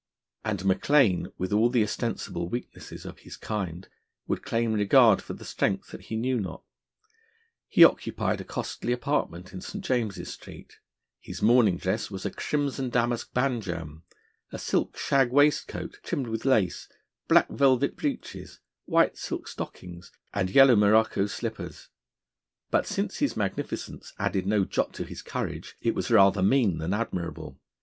[0.43, 3.87] And Maclaine, with all the ostensible weaknesses of his kind,
[4.25, 6.63] would claim regard for the strength that he knew not.
[7.67, 9.85] He occupied a costly apartment in St.
[9.85, 10.79] James's Street;
[11.19, 14.01] his morning dress was a crimson damask banjam,
[14.51, 16.89] a silk shag waistcoat, trimmed with lace,
[17.27, 21.89] black velvet breeches, white silk stockings, and yellow morocco slippers;
[22.71, 26.91] but since his magnificence added no jot to his courage, it was rather mean than
[26.91, 27.59] admirable.